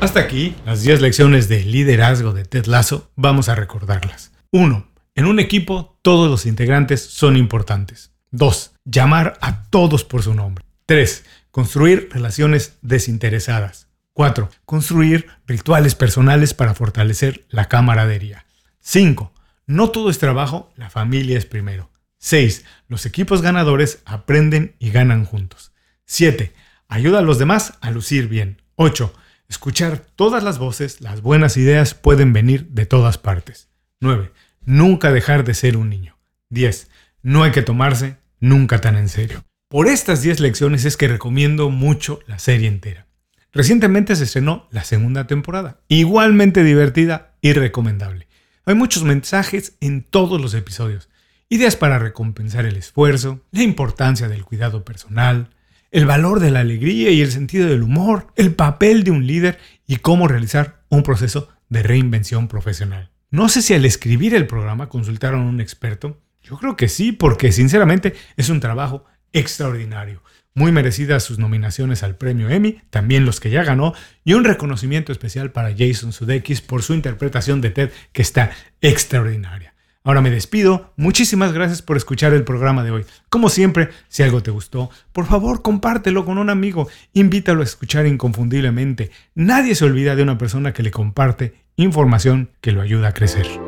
Hasta 0.00 0.20
aquí, 0.20 0.54
las 0.64 0.82
10 0.82 1.00
lecciones 1.00 1.48
de 1.48 1.64
liderazgo 1.64 2.32
de 2.32 2.44
Ted 2.44 2.66
Lasso, 2.66 3.10
vamos 3.16 3.48
a 3.48 3.56
recordarlas. 3.56 4.30
1. 4.52 4.88
En 5.16 5.26
un 5.26 5.40
equipo, 5.40 5.98
todos 6.02 6.30
los 6.30 6.46
integrantes 6.46 7.02
son 7.02 7.36
importantes. 7.36 8.12
2. 8.30 8.74
Llamar 8.84 9.36
a 9.40 9.64
todos 9.64 10.04
por 10.04 10.22
su 10.22 10.34
nombre. 10.34 10.64
3. 10.86 11.24
Construir 11.50 12.10
relaciones 12.12 12.78
desinteresadas. 12.80 13.88
4. 14.12 14.48
Construir 14.64 15.26
rituales 15.48 15.96
personales 15.96 16.54
para 16.54 16.74
fortalecer 16.74 17.44
la 17.48 17.64
camaradería. 17.66 18.46
5. 18.78 19.32
No 19.66 19.90
todo 19.90 20.10
es 20.10 20.20
trabajo, 20.20 20.72
la 20.76 20.90
familia 20.90 21.36
es 21.36 21.44
primero. 21.44 21.90
6. 22.18 22.64
Los 22.86 23.04
equipos 23.04 23.42
ganadores 23.42 23.98
aprenden 24.04 24.76
y 24.78 24.90
ganan 24.90 25.24
juntos. 25.24 25.72
7. 26.04 26.52
Ayuda 26.86 27.18
a 27.18 27.22
los 27.22 27.40
demás 27.40 27.74
a 27.80 27.90
lucir 27.90 28.28
bien. 28.28 28.62
8. 28.76 29.12
Escuchar 29.48 30.00
todas 30.14 30.42
las 30.42 30.58
voces, 30.58 31.00
las 31.00 31.22
buenas 31.22 31.56
ideas 31.56 31.94
pueden 31.94 32.34
venir 32.34 32.68
de 32.68 32.84
todas 32.84 33.16
partes. 33.16 33.70
9. 34.00 34.30
Nunca 34.66 35.10
dejar 35.10 35.44
de 35.44 35.54
ser 35.54 35.78
un 35.78 35.88
niño. 35.88 36.18
10. 36.50 36.90
No 37.22 37.44
hay 37.44 37.52
que 37.52 37.62
tomarse 37.62 38.18
nunca 38.40 38.82
tan 38.82 38.96
en 38.96 39.08
serio. 39.08 39.42
Por 39.68 39.88
estas 39.88 40.20
10 40.20 40.40
lecciones 40.40 40.84
es 40.84 40.98
que 40.98 41.08
recomiendo 41.08 41.70
mucho 41.70 42.20
la 42.26 42.38
serie 42.38 42.68
entera. 42.68 43.06
Recientemente 43.50 44.16
se 44.16 44.24
estrenó 44.24 44.68
la 44.70 44.84
segunda 44.84 45.26
temporada, 45.26 45.80
igualmente 45.88 46.62
divertida 46.62 47.34
y 47.40 47.54
recomendable. 47.54 48.28
Hay 48.66 48.74
muchos 48.74 49.02
mensajes 49.04 49.78
en 49.80 50.02
todos 50.02 50.38
los 50.42 50.52
episodios, 50.52 51.08
ideas 51.48 51.76
para 51.76 51.98
recompensar 51.98 52.66
el 52.66 52.76
esfuerzo, 52.76 53.40
la 53.50 53.62
importancia 53.62 54.28
del 54.28 54.44
cuidado 54.44 54.84
personal, 54.84 55.48
el 55.90 56.06
valor 56.06 56.40
de 56.40 56.50
la 56.50 56.60
alegría 56.60 57.10
y 57.10 57.20
el 57.20 57.32
sentido 57.32 57.68
del 57.68 57.82
humor, 57.82 58.28
el 58.36 58.54
papel 58.54 59.04
de 59.04 59.10
un 59.10 59.26
líder 59.26 59.58
y 59.86 59.96
cómo 59.96 60.28
realizar 60.28 60.82
un 60.88 61.02
proceso 61.02 61.48
de 61.68 61.82
reinvención 61.82 62.48
profesional. 62.48 63.10
No 63.30 63.48
sé 63.48 63.62
si 63.62 63.74
al 63.74 63.84
escribir 63.84 64.34
el 64.34 64.46
programa 64.46 64.88
consultaron 64.88 65.42
a 65.42 65.50
un 65.50 65.60
experto. 65.60 66.20
Yo 66.42 66.56
creo 66.56 66.76
que 66.76 66.88
sí, 66.88 67.12
porque 67.12 67.52
sinceramente 67.52 68.14
es 68.36 68.48
un 68.48 68.60
trabajo 68.60 69.04
extraordinario. 69.32 70.22
Muy 70.54 70.72
merecidas 70.72 71.22
sus 71.22 71.38
nominaciones 71.38 72.02
al 72.02 72.16
premio 72.16 72.48
Emmy, 72.48 72.80
también 72.90 73.26
los 73.26 73.38
que 73.38 73.50
ya 73.50 73.62
ganó, 73.62 73.94
y 74.24 74.32
un 74.32 74.44
reconocimiento 74.44 75.12
especial 75.12 75.52
para 75.52 75.74
Jason 75.76 76.12
Sudeikis 76.12 76.62
por 76.62 76.82
su 76.82 76.94
interpretación 76.94 77.60
de 77.60 77.70
Ted, 77.70 77.90
que 78.12 78.22
está 78.22 78.50
extraordinaria. 78.80 79.74
Ahora 80.08 80.22
me 80.22 80.30
despido. 80.30 80.94
Muchísimas 80.96 81.52
gracias 81.52 81.82
por 81.82 81.98
escuchar 81.98 82.32
el 82.32 82.42
programa 82.42 82.82
de 82.82 82.92
hoy. 82.92 83.04
Como 83.28 83.50
siempre, 83.50 83.90
si 84.08 84.22
algo 84.22 84.42
te 84.42 84.50
gustó, 84.50 84.88
por 85.12 85.26
favor 85.26 85.60
compártelo 85.60 86.24
con 86.24 86.38
un 86.38 86.48
amigo. 86.48 86.88
Invítalo 87.12 87.60
a 87.60 87.64
escuchar 87.64 88.06
inconfundiblemente. 88.06 89.10
Nadie 89.34 89.74
se 89.74 89.84
olvida 89.84 90.16
de 90.16 90.22
una 90.22 90.38
persona 90.38 90.72
que 90.72 90.82
le 90.82 90.90
comparte 90.90 91.56
información 91.76 92.48
que 92.62 92.72
lo 92.72 92.80
ayuda 92.80 93.08
a 93.08 93.12
crecer. 93.12 93.67